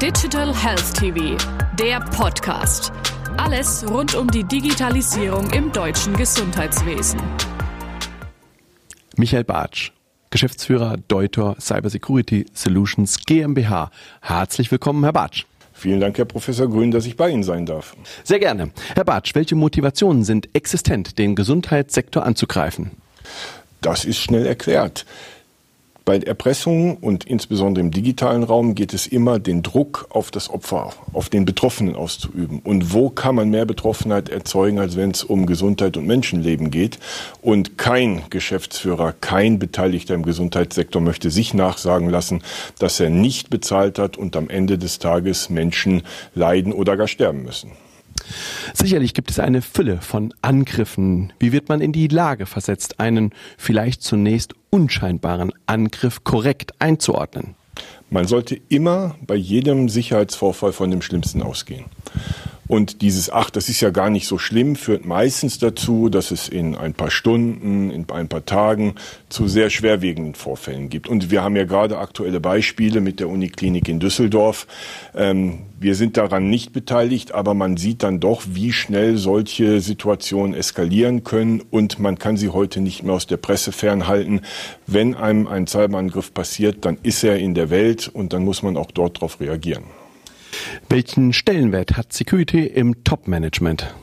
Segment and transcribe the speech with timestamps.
[0.00, 1.36] Digital Health TV,
[1.78, 2.90] der Podcast.
[3.36, 7.20] Alles rund um die Digitalisierung im deutschen Gesundheitswesen.
[9.18, 9.92] Michael Bartsch,
[10.30, 13.90] Geschäftsführer Deuter Cybersecurity Solutions GmbH.
[14.22, 15.44] Herzlich willkommen, Herr Bartsch.
[15.74, 17.94] Vielen Dank, Herr Professor Grün, dass ich bei Ihnen sein darf.
[18.24, 18.70] Sehr gerne.
[18.94, 22.92] Herr Bartsch, welche Motivationen sind existent, den Gesundheitssektor anzugreifen?
[23.82, 25.04] Das ist schnell erklärt.
[26.10, 30.92] Bei Erpressungen und insbesondere im digitalen Raum geht es immer, den Druck auf das Opfer,
[31.12, 32.58] auf den Betroffenen auszuüben.
[32.64, 36.98] Und wo kann man mehr Betroffenheit erzeugen, als wenn es um Gesundheit und Menschenleben geht?
[37.42, 42.42] Und kein Geschäftsführer, kein Beteiligter im Gesundheitssektor möchte sich nachsagen lassen,
[42.80, 46.02] dass er nicht bezahlt hat und am Ende des Tages Menschen
[46.34, 47.70] leiden oder gar sterben müssen.
[48.74, 51.32] Sicherlich gibt es eine Fülle von Angriffen.
[51.38, 57.54] Wie wird man in die Lage versetzt, einen vielleicht zunächst unscheinbaren Angriff korrekt einzuordnen?
[58.10, 61.84] Man sollte immer bei jedem Sicherheitsvorfall von dem Schlimmsten ausgehen.
[62.70, 66.48] Und dieses, ach, das ist ja gar nicht so schlimm, führt meistens dazu, dass es
[66.48, 68.94] in ein paar Stunden, in ein paar Tagen
[69.28, 71.08] zu sehr schwerwiegenden Vorfällen gibt.
[71.08, 74.68] Und wir haben ja gerade aktuelle Beispiele mit der Uniklinik in Düsseldorf.
[75.16, 80.54] Ähm, wir sind daran nicht beteiligt, aber man sieht dann doch, wie schnell solche Situationen
[80.54, 84.42] eskalieren können und man kann sie heute nicht mehr aus der Presse fernhalten.
[84.86, 88.76] Wenn einem ein Cyberangriff passiert, dann ist er in der Welt und dann muss man
[88.76, 89.82] auch dort darauf reagieren.
[90.92, 93.94] Welchen Stellenwert hat Security im Top-Management?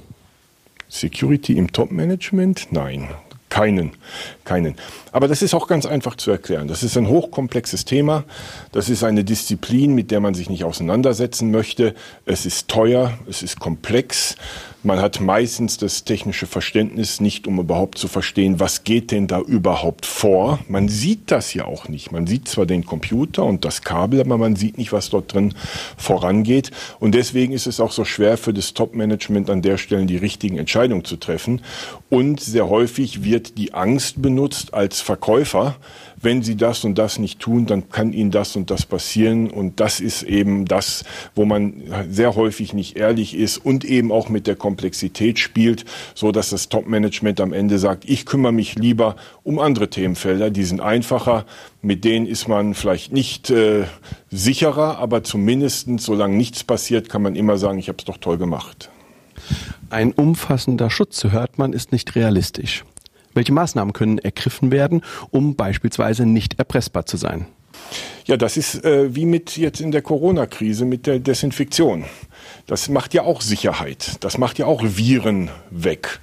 [0.87, 2.67] Security im Top-Management?
[2.71, 3.09] Nein,
[3.49, 3.91] keinen,
[4.45, 4.75] keinen.
[5.11, 6.69] Aber das ist auch ganz einfach zu erklären.
[6.69, 8.23] Das ist ein hochkomplexes Thema.
[8.71, 11.93] Das ist eine Disziplin, mit der man sich nicht auseinandersetzen möchte.
[12.25, 14.37] Es ist teuer, es ist komplex.
[14.83, 19.39] Man hat meistens das technische Verständnis nicht, um überhaupt zu verstehen, was geht denn da
[19.41, 20.59] überhaupt vor.
[20.67, 22.11] Man sieht das ja auch nicht.
[22.11, 25.55] Man sieht zwar den Computer und das Kabel, aber man sieht nicht, was dort drin
[25.97, 26.69] vorangeht.
[26.99, 30.59] Und deswegen ist es auch so schwer für das Top-Management an der Stelle die richtigen
[30.59, 31.61] Entscheidungen zu treffen.
[32.09, 35.75] Und sehr häufig wird die Angst benutzt als Verkäufer,
[36.19, 39.49] wenn Sie das und das nicht tun, dann kann Ihnen das und das passieren.
[39.49, 41.03] Und das ist eben das,
[41.35, 45.85] wo man sehr häufig nicht ehrlich ist und eben auch mit der Komplexität spielt,
[46.15, 50.63] so dass das Top-Management am Ende sagt, ich kümmere mich lieber um andere Themenfelder, die
[50.63, 51.45] sind einfacher,
[51.81, 53.85] mit denen ist man vielleicht nicht äh,
[54.31, 58.37] sicherer, aber zumindest, solange nichts passiert, kann man immer sagen, ich habe es doch toll
[58.37, 58.89] gemacht.
[59.89, 62.83] Ein umfassender Schutz, so hört man, ist nicht realistisch.
[63.33, 65.01] Welche Maßnahmen können ergriffen werden,
[65.31, 67.45] um beispielsweise nicht erpressbar zu sein?
[68.25, 72.05] Ja, das ist äh, wie mit jetzt in der Corona-Krise mit der Desinfektion.
[72.65, 74.17] Das macht ja auch Sicherheit.
[74.21, 76.19] Das macht ja auch Viren weg.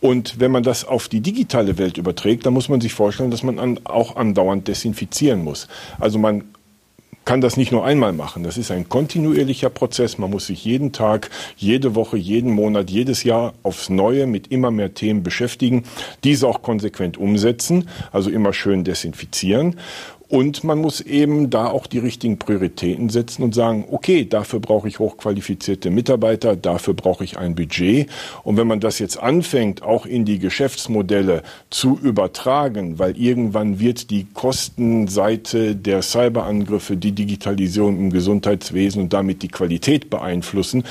[0.00, 3.42] Und wenn man das auf die digitale Welt überträgt, dann muss man sich vorstellen, dass
[3.42, 5.68] man an, auch andauernd desinfizieren muss.
[5.98, 6.44] Also man
[7.26, 8.44] kann das nicht nur einmal machen.
[8.44, 10.16] Das ist ein kontinuierlicher Prozess.
[10.16, 14.70] Man muss sich jeden Tag, jede Woche, jeden Monat, jedes Jahr aufs Neue mit immer
[14.70, 15.82] mehr Themen beschäftigen,
[16.22, 19.76] diese auch konsequent umsetzen, also immer schön desinfizieren.
[20.28, 24.88] Und man muss eben da auch die richtigen Prioritäten setzen und sagen, okay, dafür brauche
[24.88, 28.08] ich hochqualifizierte Mitarbeiter, dafür brauche ich ein Budget.
[28.42, 34.10] Und wenn man das jetzt anfängt, auch in die Geschäftsmodelle zu übertragen, weil irgendwann wird
[34.10, 40.82] die Kostenseite der Cyberangriffe, die Digitalisierung im Gesundheitswesen und damit die Qualität beeinflussen,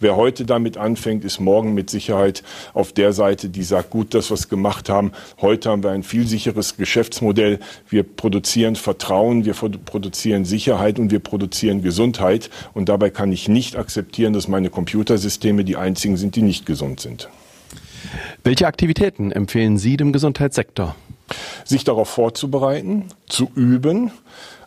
[0.00, 4.30] Wer heute damit anfängt, ist morgen mit Sicherheit auf der Seite, die sagt, gut, dass
[4.30, 5.12] wir es gemacht haben.
[5.40, 7.58] Heute haben wir ein viel sicheres Geschäftsmodell.
[7.88, 12.48] Wir produzieren Vertrauen, wir produzieren Sicherheit und wir produzieren Gesundheit.
[12.74, 17.00] Und dabei kann ich nicht akzeptieren, dass meine Computersysteme die einzigen sind, die nicht gesund
[17.00, 17.28] sind.
[18.44, 20.94] Welche Aktivitäten empfehlen Sie dem Gesundheitssektor?
[21.64, 24.10] Sich darauf vorzubereiten, zu üben,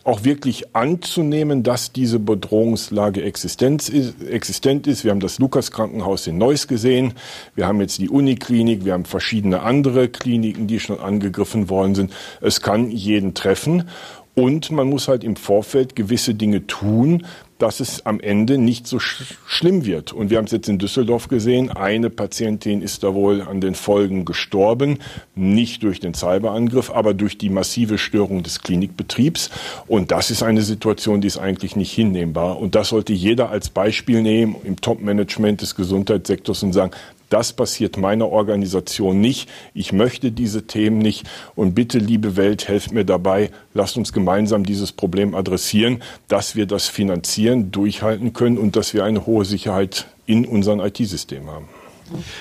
[0.04, 5.04] auch wirklich anzunehmen, dass diese Bedrohungslage existent ist.
[5.04, 7.14] Wir haben das Lukas-Krankenhaus in Neuss gesehen.
[7.54, 8.84] Wir haben jetzt die Uniklinik.
[8.84, 12.12] Wir haben verschiedene andere Kliniken, die schon angegriffen worden sind.
[12.40, 13.88] Es kann jeden treffen.
[14.34, 17.26] Und man muss halt im Vorfeld gewisse Dinge tun,
[17.62, 20.12] dass es am Ende nicht so sch schlimm wird.
[20.12, 21.70] Und wir haben es jetzt in Düsseldorf gesehen.
[21.70, 24.98] Eine Patientin ist da wohl an den Folgen gestorben.
[25.36, 29.50] Nicht durch den Cyberangriff, aber durch die massive Störung des Klinikbetriebs.
[29.86, 32.58] Und das ist eine Situation, die ist eigentlich nicht hinnehmbar.
[32.58, 36.90] Und das sollte jeder als Beispiel nehmen im Top-Management des Gesundheitssektors und sagen,
[37.32, 39.48] das passiert meiner Organisation nicht.
[39.74, 41.26] Ich möchte diese Themen nicht.
[41.54, 43.50] Und bitte, liebe Welt, helft mir dabei.
[43.74, 49.04] Lasst uns gemeinsam dieses Problem adressieren, dass wir das finanzieren, durchhalten können und dass wir
[49.04, 51.68] eine hohe Sicherheit in unseren IT-Systemen haben.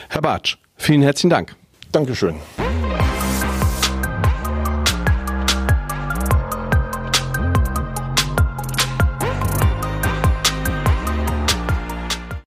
[0.10, 1.56] Herr Bartsch, vielen herzlichen Dank.
[1.92, 2.36] Dankeschön.